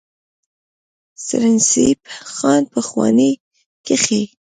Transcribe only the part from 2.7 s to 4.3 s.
پۀ ځوانۍ کښې